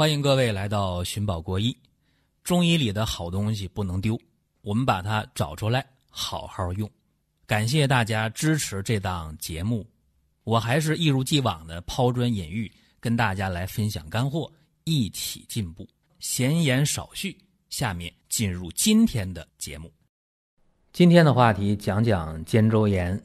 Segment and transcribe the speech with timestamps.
[0.00, 1.76] 欢迎各位来到寻宝国医。
[2.42, 4.18] 中医里的好东西不能丢，
[4.62, 6.90] 我们把它找出来好好用。
[7.46, 9.86] 感谢大家支持这档节目，
[10.44, 14.50] 我还是一如既往的抛砖引玉，跟大家来分享干货，
[14.84, 15.86] 一起进步。
[16.18, 17.36] 闲言少叙，
[17.68, 19.92] 下面进入今天的节目。
[20.94, 23.22] 今天的话题讲讲肩周炎。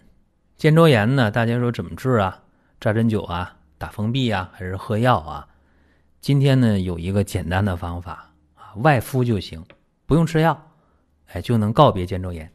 [0.58, 2.38] 肩周炎呢，大家说怎么治啊？
[2.82, 5.48] 扎针灸啊，打封闭啊，还是喝药啊？
[6.26, 9.64] 今天呢，有一个简单的方法啊，外敷就行，
[10.08, 10.60] 不用吃药，
[11.28, 12.52] 哎，就能告别肩周炎。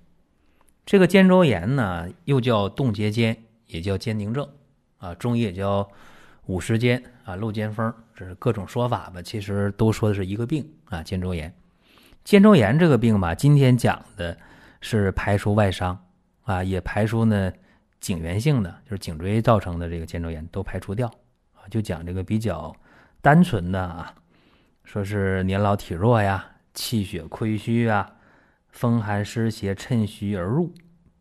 [0.85, 4.45] 这个肩周炎呢，又叫冻结肩，也叫肩凝症
[4.99, 5.89] 啊，中医也叫
[6.47, 9.23] 五十肩啊、漏肩风，这是各种说法吧。
[9.23, 11.55] 其实都说的是一个病啊，肩周炎。
[12.25, 14.37] 肩周炎这个病吧，今天讲的
[14.81, 15.97] 是排除外伤
[16.43, 17.53] 啊，也排除呢
[18.01, 21.07] 颈源性的，就是颈椎造成的这个肩周炎都排除掉
[21.55, 22.75] 啊，就讲这个比较。
[23.23, 24.15] 单纯的啊，
[24.83, 28.11] 说是年老体弱呀，气血亏虚啊，
[28.71, 30.73] 风寒湿邪趁虚而入，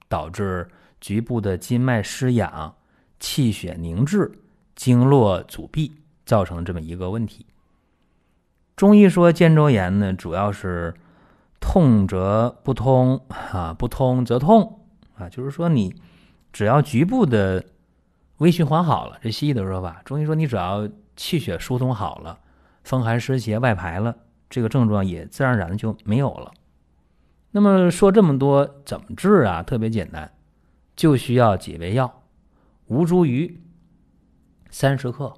[0.07, 0.69] 导致
[1.01, 2.73] 局部的筋脉失养，
[3.19, 4.31] 气血凝滞，
[4.75, 5.91] 经络阻闭，
[6.25, 7.45] 造成这么一个问题。
[8.77, 10.93] 中医说肩周炎呢，主要是
[11.59, 13.19] 痛则不通
[13.51, 14.85] 啊，不通则痛
[15.17, 15.93] 啊，就是说你
[16.53, 17.65] 只要局部的
[18.37, 20.87] 微循环好了，这西医的说法，中医说你只要。
[21.19, 22.39] 气血疏通好了，
[22.85, 24.15] 风寒湿邪外排了，
[24.49, 26.49] 这个症状也自然而然就没有了。
[27.51, 29.61] 那么说这么多怎么治啊？
[29.61, 30.31] 特别简单，
[30.95, 32.23] 就需要几味药：
[32.85, 33.53] 吴茱萸
[34.71, 35.33] 三十克，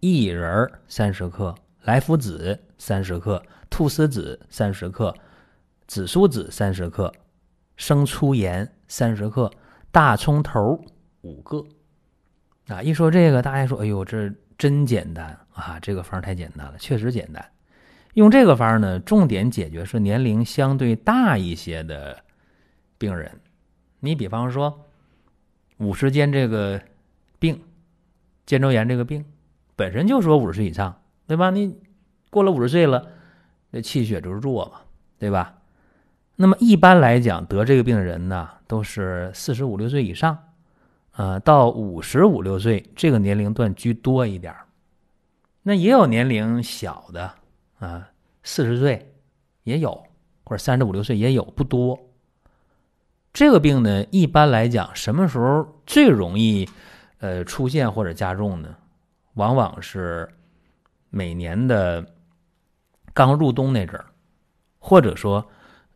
[0.00, 5.14] 薏仁三十克，莱菔子三十克，菟丝子三十克，
[5.86, 7.12] 紫苏子三十克，
[7.76, 9.50] 生粗盐三十克，
[9.92, 10.82] 大葱头
[11.20, 11.62] 五个。
[12.68, 15.78] 啊，一说这个，大家说：“哎呦，这……”真简单啊！
[15.80, 17.44] 这个方太简单了，确实简单。
[18.14, 22.16] 用这个方呢，重点解决是年龄相对大一些的
[22.96, 23.40] 病人。
[24.00, 24.84] 你比方说，
[25.78, 26.80] 五十肩这个
[27.38, 27.60] 病，
[28.46, 29.24] 肩周炎这个病，
[29.74, 31.50] 本身就说五十岁以上，对吧？
[31.50, 31.76] 你
[32.30, 33.08] 过了五十岁了，
[33.72, 34.82] 这气血就是弱嘛，
[35.18, 35.58] 对吧？
[36.36, 40.38] 那么一般来讲，得这个病的人呢，都是四十五六岁以上。
[41.16, 44.54] 呃，到五十五六岁这个年龄段居多一点
[45.62, 47.32] 那也有年龄小的
[47.78, 48.10] 啊，
[48.42, 49.14] 四十岁
[49.62, 49.90] 也有，
[50.44, 51.98] 或者三十五六岁也有，不多。
[53.32, 56.68] 这个病呢，一般来讲，什么时候最容易
[57.18, 58.76] 呃出现或者加重呢？
[59.34, 60.28] 往往是
[61.10, 62.04] 每年的
[63.12, 64.04] 刚入冬那阵儿，
[64.78, 65.44] 或者说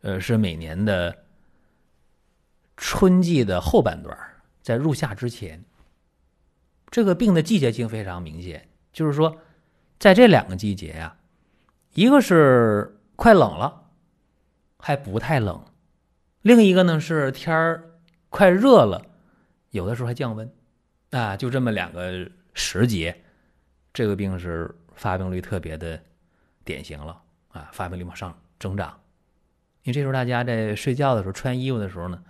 [0.01, 1.15] 呃是每年的
[2.75, 4.28] 春季的后半段儿
[4.61, 5.63] 在入夏之前，
[6.89, 9.37] 这个病的季节性非常明显，就是说，
[9.97, 11.17] 在这两个季节呀，
[11.93, 13.89] 一个是快冷了，
[14.77, 15.61] 还不太冷；
[16.41, 17.99] 另一个呢是天儿
[18.29, 19.05] 快热了，
[19.71, 20.51] 有的时候还降温，
[21.11, 23.23] 啊，就这么两个时节，
[23.93, 26.01] 这个病是发病率特别的
[26.63, 28.99] 典型了啊，发病率往上增长。
[29.83, 32.21] 因为这时候大家在睡觉的时候穿衣服的时候呢，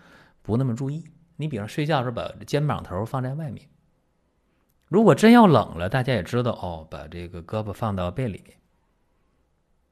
[0.41, 1.03] 不那么注意。
[1.41, 3.65] 你比方睡觉的时候把肩膀头放在外面，
[4.89, 8.57] 如果真要冷了，大家也知道哦，把这个胳膊放到被里面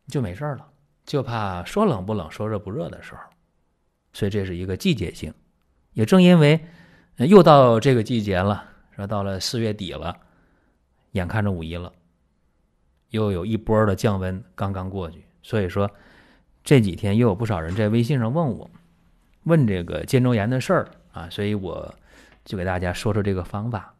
[0.09, 0.67] 就没事了。
[1.05, 3.21] 就怕说冷不冷，说热不热的时候，
[4.11, 5.33] 所以这是一个季节性。
[5.93, 6.59] 也正因为
[7.15, 10.13] 又到这个季节了，说到了四月底了，
[11.11, 11.93] 眼看着五一了，
[13.11, 15.89] 又有一波的降温刚刚过去，所以说
[16.61, 18.69] 这几天又有不少人在微信上问我，
[19.43, 20.91] 问这个肩周炎的事儿。
[21.17, 21.95] 啊，所以我
[22.45, 23.95] 就给大家说说这个方法。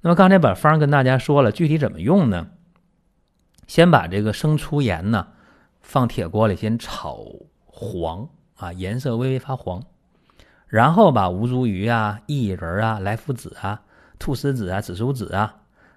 [0.00, 2.48] 那么刚才把方跟大家说了，具体怎么用呢？
[3.66, 5.28] 先把这个生粗盐呢
[5.80, 7.24] 放铁锅里先炒
[7.66, 9.84] 黄啊，颜色微微发黄，
[10.66, 13.82] 然后把吴茱萸啊、薏仁啊、莱菔子啊、
[14.18, 15.54] 菟丝子啊、紫苏子啊、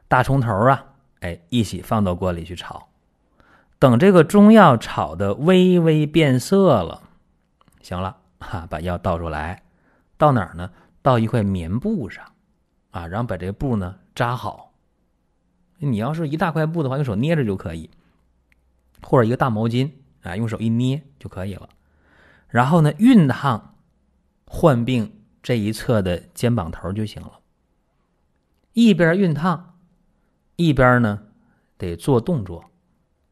[0.08, 0.86] 大葱头啊，
[1.22, 2.90] 哎，一起放到锅里去炒。
[3.80, 7.02] 等这个中药炒的微微变色了，
[7.82, 9.63] 行了哈，把药倒出来。
[10.24, 10.72] 到哪儿呢？
[11.02, 12.32] 到一块棉布上，
[12.92, 14.74] 啊，然后把这个布呢扎好。
[15.80, 17.90] 你要是一大块布的话，用手捏着就可以，
[19.02, 19.92] 或者一个大毛巾
[20.22, 21.68] 啊，用手一捏就可以了。
[22.48, 23.76] 然后呢，熨烫
[24.46, 25.12] 患病
[25.42, 27.42] 这一侧的肩膀头就行了。
[28.72, 29.78] 一边熨烫，
[30.56, 31.24] 一边呢
[31.78, 32.72] 得做动作，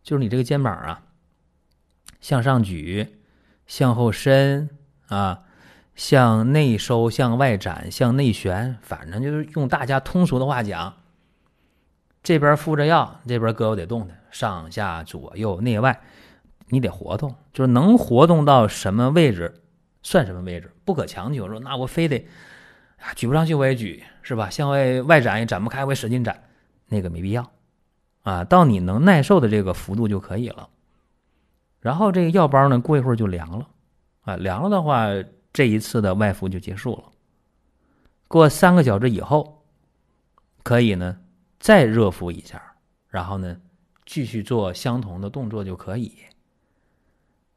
[0.03, 1.03] 就是你这个肩膀啊，
[2.19, 3.21] 向上举，
[3.65, 4.69] 向后伸
[5.07, 5.45] 啊。
[5.95, 10.93] 向内收，向外展，向内旋，反正就是用大家通俗的话讲，
[12.23, 16.01] 这边敷着药，这边胳膊得动的，上下左右内外，
[16.69, 19.53] 你得活动，就是能活动到什么位置
[20.01, 21.47] 算什么位置，不可强求。
[21.47, 22.25] 说那我非得
[22.97, 24.49] 啊举不上去我也举，是吧？
[24.49, 26.43] 向外外展也展不开，我使劲展，
[26.87, 27.51] 那个没必要
[28.23, 28.43] 啊。
[28.43, 30.69] 到你能耐受的这个幅度就可以了。
[31.79, 33.67] 然后这个药包呢，过一会儿就凉了
[34.21, 35.07] 啊，凉了的话，
[35.53, 37.11] 这一次的外敷就结束了。
[38.27, 39.65] 过三个小时以后，
[40.63, 41.19] 可以呢。
[41.59, 42.59] 再热敷一下，
[43.07, 43.61] 然后呢，
[44.03, 46.11] 继续做相同的动作就可以。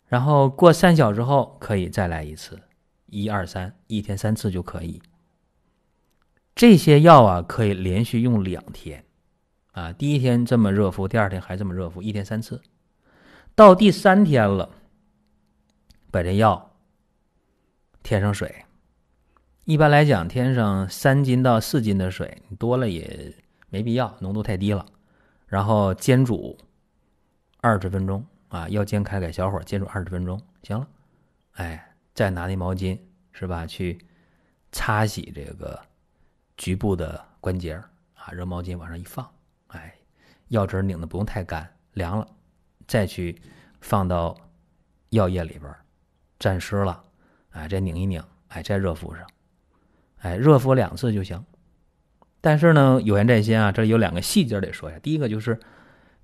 [0.07, 2.61] 然后过三小时后可以再来一次，
[3.07, 5.01] 一二三，一天三次就可以。
[6.55, 9.07] 这些药啊，可以连续用两天，
[9.73, 12.61] 啊，第一天这么热敷，第二天还这么热敷，一天三次。
[13.55, 14.69] 到第三天了，
[16.11, 16.74] 把这药
[18.05, 18.65] 添上水。
[19.65, 23.35] 一般来讲，添上三斤到四斤的水，多了也。
[23.71, 24.87] 没必要，浓度太低了。
[25.49, 26.57] 然后煎煮
[27.61, 30.87] 二十分钟啊，要煎开，改小火煎煮二十分钟，行了。
[31.55, 32.97] 哎，再拿那毛巾
[33.33, 33.99] 是吧，去
[34.71, 35.81] 擦洗这个
[36.57, 37.75] 局部的关节
[38.15, 39.29] 啊，热毛巾往上一放，
[39.69, 39.93] 哎，
[40.49, 42.29] 药汁拧的不用太干，凉了，
[42.87, 43.43] 再去
[43.81, 44.37] 放到
[45.09, 45.75] 药液里边
[46.39, 47.04] 沾湿了，
[47.55, 49.25] 哎，再拧一拧，哎，再热敷上，
[50.19, 51.43] 哎，热敷两次就行。
[52.41, 54.99] 但是呢，有言在先啊，这里有两个细节得说一下。
[54.99, 55.59] 第一个就是，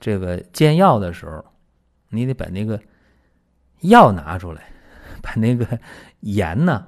[0.00, 1.44] 这个煎药的时候，
[2.08, 2.78] 你得把那个
[3.82, 4.70] 药拿出来，
[5.22, 5.78] 把那个
[6.20, 6.86] 盐呢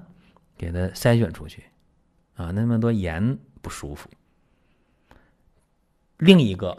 [0.58, 1.64] 给它筛选出去
[2.34, 4.10] 啊，那么多盐不舒服。
[6.18, 6.76] 另一个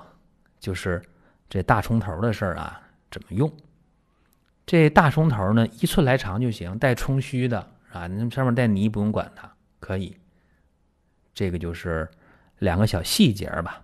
[0.60, 1.02] 就是
[1.50, 3.52] 这大葱头的事儿啊，怎么用？
[4.66, 7.60] 这大葱头呢，一寸来长就行，带葱须的
[7.92, 10.18] 啊，那上面带泥不用管它，可以。
[11.34, 12.10] 这个就是。
[12.60, 13.82] 两个小细节吧，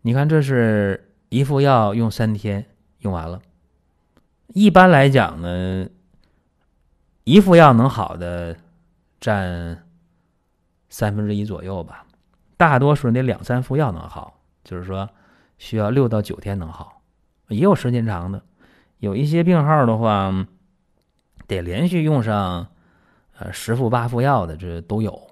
[0.00, 2.64] 你看，这是一副药用三天
[3.00, 3.42] 用完了。
[4.46, 5.86] 一般来讲呢，
[7.24, 8.56] 一副药能好的
[9.20, 9.84] 占
[10.88, 12.06] 三分之一左右吧，
[12.56, 15.06] 大多数得两三副药能好，就是说
[15.58, 17.02] 需要六到九天能好，
[17.48, 18.42] 也有时间长的，
[18.98, 20.46] 有一些病号的话，
[21.46, 22.68] 得连续用上
[23.38, 25.28] 呃十副八副药的，这都有。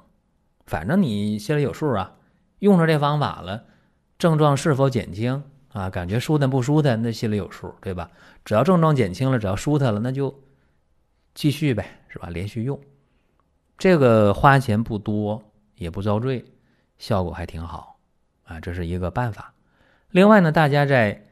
[0.66, 2.16] 反正你心里有数啊，
[2.58, 3.64] 用上这方法了，
[4.18, 5.42] 症状是否减轻
[5.72, 5.90] 啊？
[5.90, 7.00] 感觉舒坦不舒坦？
[7.02, 8.10] 那心里有数，对吧？
[8.44, 10.42] 只要症状减轻了，只要舒坦了，那就
[11.34, 12.28] 继续呗，是吧？
[12.30, 12.80] 连续用，
[13.76, 15.42] 这个花钱不多，
[15.74, 16.44] 也不遭罪，
[16.98, 17.98] 效果还挺好
[18.44, 19.52] 啊，这是一个办法。
[20.10, 21.25] 另外呢，大家在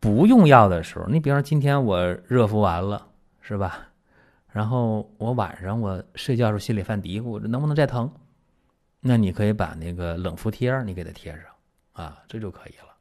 [0.00, 3.06] 不用药的时候，你比方说今天我热敷完了，
[3.40, 3.88] 是吧？
[4.52, 8.10] 然后我晚上我睡觉时候心里犯嘀咕，能不能再疼？
[9.00, 11.42] 那你可以把那个冷敷贴你给它贴上
[11.92, 12.94] 啊，这就可以了。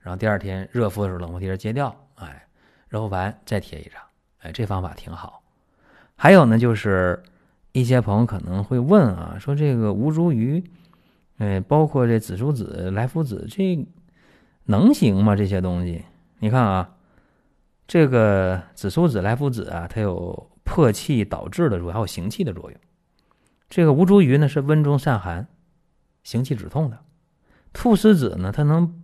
[0.00, 2.46] 然后第二天热敷的时候，冷敷贴揭掉，哎，
[2.88, 4.00] 热敷完再贴一张，
[4.40, 5.42] 哎，这方法挺好。
[6.14, 7.22] 还有呢，就是
[7.72, 10.64] 一些朋友可能会问啊，说这个吴茱萸，
[11.38, 13.86] 哎，包括这紫苏子、莱菔子，这
[14.64, 15.34] 能行吗？
[15.34, 16.04] 这些东西，
[16.40, 16.96] 你看啊，
[17.86, 22.80] 这个紫苏子、莱菔子啊，它有破气导滞的作用，还有行气的作用。
[23.68, 25.48] 这个吴茱萸呢是温中散寒、
[26.22, 26.98] 行气止痛的，
[27.72, 29.02] 菟丝子呢它能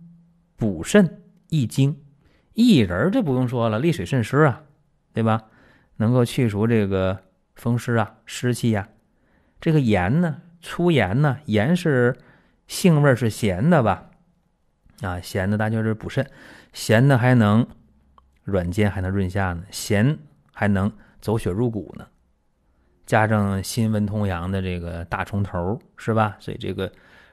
[0.55, 2.01] 补肾益精，
[2.53, 4.63] 薏仁这不用说了，利水渗湿啊，
[5.13, 5.43] 对吧？
[5.97, 7.19] 能够去除这个
[7.55, 8.89] 风湿啊、湿气呀。
[9.61, 12.17] 这个盐呢，粗盐呢，盐是
[12.67, 14.09] 性味是咸的吧？
[15.01, 16.29] 啊，咸的大就是补肾，
[16.75, 17.65] 咸的还能
[18.43, 20.19] 软坚，还能润下呢，咸
[20.51, 20.91] 还能
[21.21, 22.05] 走血入骨呢。
[23.05, 26.35] 加上辛温通阳的这个大葱头，是吧？
[26.37, 26.91] 所以这个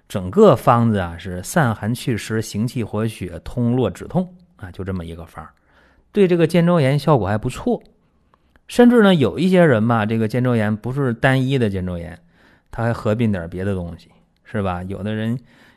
[0.08, 5.44] 整个方子啊是散寒祛湿、行气活血、通络止痛啊，就这么一个方
[6.12, 7.82] 对这个肩周炎效果还不错。
[8.68, 12.16] 甚至呢，有一些人吧，这个肩周炎不是单一的肩周炎，
[12.70, 14.08] 他还合并点别的东西，
[14.44, 14.84] 是吧？
[14.84, 15.36] 有的人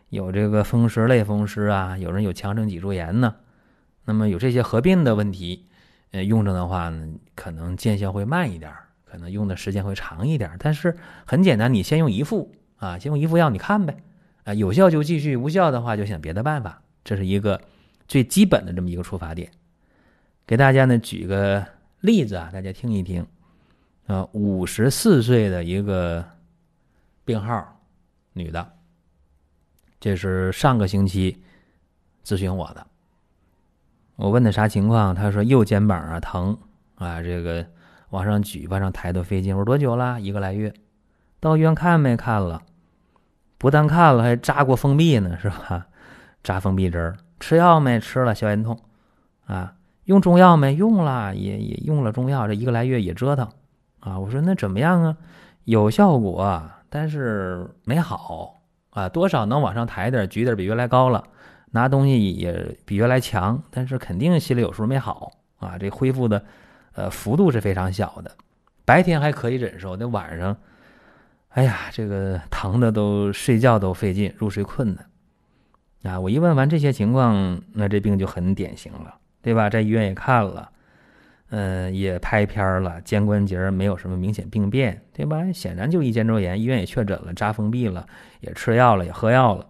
[0.09, 3.33] 有这个风湿类风湿啊，有人有强肾脊柱炎呢。
[4.05, 5.65] 那么有这些合并的问题，
[6.11, 8.71] 呃，用着的话呢，可能见效会慢一点。
[9.07, 13.95] 可能用的时间会长一点，但是很简单，你先用一副啊，先用一副药，你看呗，
[14.43, 17.61] 啊，有效就继续，无效的话就想别的办法，这是一个
[18.09, 19.49] 最基本的这么一个出发点。
[20.45, 21.65] 给大家呢举个
[22.01, 23.25] 例子啊，大家听一听，
[24.07, 26.25] 啊，五十四岁的一个
[27.23, 27.79] 病号，
[28.33, 28.73] 女的，
[30.01, 31.41] 这是上个星期
[32.25, 32.85] 咨询我的，
[34.15, 36.57] 我问他啥情况，他说右肩膀啊疼
[36.95, 37.65] 啊，这个。
[38.11, 39.53] 往上举，往上抬都费劲。
[39.53, 40.21] 我说多久了？
[40.21, 40.71] 一个来月。
[41.41, 42.15] 到医院看没？
[42.15, 42.61] 看了，
[43.57, 45.87] 不但看了，还扎过封闭呢，是吧？
[46.41, 47.99] 扎封闭针吃药没？
[47.99, 48.79] 吃了消炎痛，
[49.47, 49.73] 啊，
[50.05, 50.75] 用中药没？
[50.75, 53.49] 用了，也也用了中药，这一个来月也折腾，
[53.99, 55.17] 啊，我说那怎么样啊？
[55.65, 61.25] 有效果，但是没好，啊，多少能往上抬点，举点比原来高了，
[61.75, 66.41] 拿东西也比原来强，但是肯定心里有数，没好，啊，这恢复的，
[66.93, 68.31] 呃，幅度是非常小的，
[68.85, 70.55] 白天还可以忍受，那晚上，
[71.49, 75.05] 哎呀，这个疼的都睡觉都费劲，入睡困难。
[76.13, 79.69] 啊，我一问完这些情况，那这病就很典型了，对吧？
[79.69, 80.69] 在医院也看了，
[81.49, 85.51] 嗯，也拍片了，肩关节没有什么明显病变，对吧？
[85.51, 88.07] 显然就一肩周炎，医院也确诊了，扎封闭了，
[88.39, 89.65] 也吃药了，也喝药了，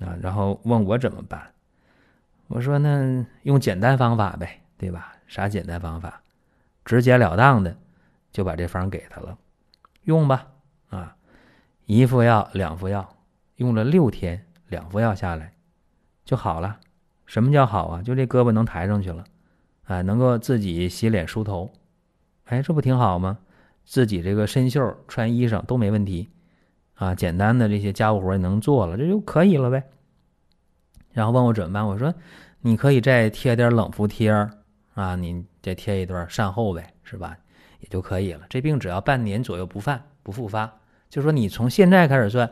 [0.00, 1.52] 啊，然后问我怎么办？
[2.48, 5.14] 我说那用简单方法呗，对吧？
[5.26, 6.22] 啥简单方法？
[6.84, 7.76] 直截了当的
[8.30, 9.36] 就把这方给他了，
[10.04, 10.46] 用吧，
[10.90, 11.16] 啊，
[11.86, 13.16] 一副药，两副药，
[13.56, 14.42] 用了六天。
[14.68, 15.52] 两副药下来
[16.24, 16.80] 就好了，
[17.24, 18.02] 什么叫好啊？
[18.02, 19.22] 就这胳膊能抬上去了，
[19.84, 21.70] 啊，能够自己洗脸梳头，
[22.46, 23.38] 哎，这不挺好吗？
[23.84, 26.28] 自己这个伸袖穿衣裳都没问题，
[26.96, 29.84] 啊，简单的这些家务活也能做了，这就可以了呗。
[31.12, 31.86] 然后问我怎么办？
[31.86, 32.12] 我说
[32.60, 34.30] 你可以再贴点冷敷贴
[34.94, 37.36] 啊，你再贴一段善后呗，是吧？
[37.80, 38.42] 也就可以了。
[38.48, 40.70] 这病只要半年左右不犯不复发，
[41.08, 42.50] 就说你从现在开始算。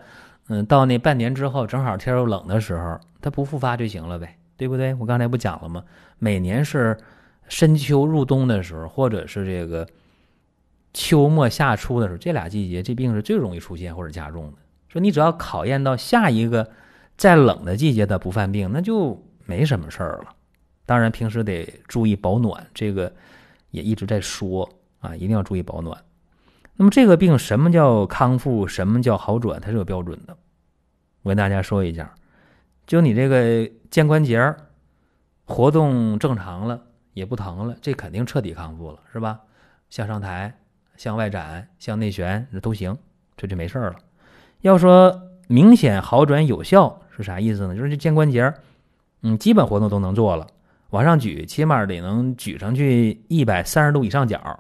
[0.48, 4.92] 嗯，到那半年之后，正好天又冷的时候，它不复发就行了呗，对不对？
[4.96, 5.82] 我刚才不讲了吗？
[6.18, 6.94] 每年是
[7.48, 9.88] 深秋入冬的时候，或者是这个
[10.94, 14.58] 秋末夏初的时候，这俩季节这病是最容易出现或者加重的。
[14.88, 16.70] 说你只要考验到下一个
[17.16, 20.34] 再冷的季节它不犯病，那就没什么事儿了。
[20.86, 23.12] 当然平时得注意保暖，这个
[23.72, 24.68] 也一直在说
[25.00, 26.00] 啊，一定要注意保暖。
[26.76, 28.66] 那么这个病什么叫康复？
[28.66, 29.60] 什么叫好转？
[29.60, 30.36] 它是有标准的。
[31.22, 32.14] 我跟大家说一下，
[32.86, 34.54] 就你这个肩关节
[35.44, 36.80] 活动正常了，
[37.14, 39.40] 也不疼了，这肯定彻底康复了，是吧？
[39.90, 40.56] 向上抬、
[40.96, 42.96] 向外展、向内旋，这都行，
[43.36, 43.96] 这就没事了。
[44.60, 47.74] 要说明显好转有效是啥意思呢？
[47.74, 48.52] 就是这肩关节
[49.22, 50.46] 嗯，基本活动都能做了，
[50.90, 54.58] 往上举，起码得能举上去一百三十度以上角。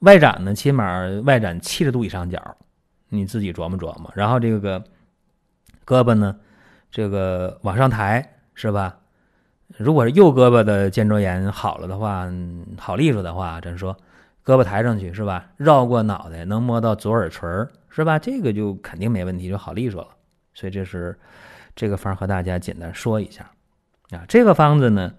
[0.00, 2.56] 外展呢，起码外展七十度以上角，
[3.08, 4.12] 你自己琢磨琢磨。
[4.14, 4.78] 然后这个
[5.86, 6.36] 胳膊呢，
[6.90, 8.98] 这个往上抬是吧？
[9.78, 12.30] 如果是右胳膊的肩周炎好了的话，
[12.78, 13.96] 好利索的话，咱说
[14.46, 15.50] 胳膊抬上去是吧？
[15.56, 17.48] 绕过脑袋能摸到左耳垂
[17.90, 18.16] 是吧？
[18.16, 20.08] 这个就肯定没问题，就好利索了。
[20.54, 21.18] 所以这是
[21.74, 23.50] 这个方和大家简单说一下
[24.10, 24.24] 啊。
[24.28, 25.12] 这个方子呢，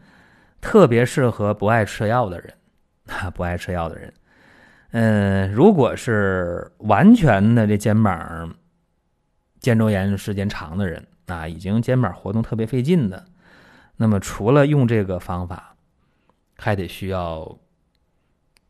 [0.61, 2.53] 特别适合不爱吃药的人
[3.07, 4.13] 啊，不爱吃药的人。
[4.91, 8.55] 嗯，如果是完全的这肩膀
[9.59, 13.25] 肩周炎时间长的人啊，已经肩膀活动特别费劲的，
[13.97, 15.75] 那么除了用这个方法，
[16.57, 17.59] 还得需要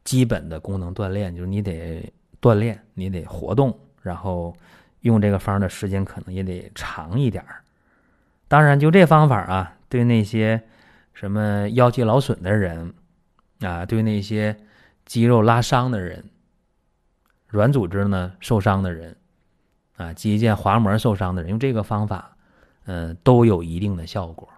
[0.08, 2.12] 基本的功能锻炼，就是你得
[2.42, 4.56] 锻炼，你得活动，然后
[5.02, 7.44] 用这个方的时间可能也得长一点
[8.48, 10.64] 当然，就这方法啊，对那些
[11.14, 12.94] 什么腰肌劳损的人
[13.60, 14.58] 啊，对那些。
[15.08, 16.22] 肌肉拉伤的人，
[17.48, 19.16] 软组织呢受伤的人，
[19.96, 22.36] 啊，肌腱滑膜受伤的人，用这个方法，
[22.88, 24.50] 嗯，都有一定的效果。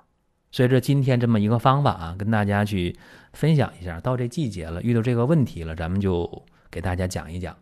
[0.51, 2.95] 随着今天这么一个方法啊，跟大家去
[3.33, 3.99] 分享一下。
[3.99, 7.55] 到这季节了，遇到这个问题了，咱们就给大家讲一讲。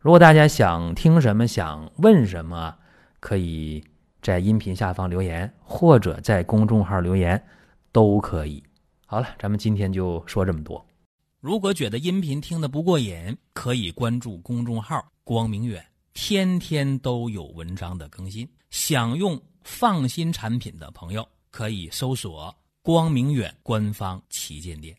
[0.00, 2.74] 如果大家想听什么，想问什么，
[3.18, 3.82] 可以
[4.22, 7.42] 在音频下方留言，或者在公众号留言，
[7.90, 8.62] 都可以。
[9.06, 10.84] 好了，咱们今天就说这么多。
[11.40, 18.48] 如果觉得音频听得不过瘾，可以关注公众号“光明远”，天天都有文章的更新。
[18.70, 24.96] 想用放心产品的朋友，可以搜索“光明远”官方旗舰店。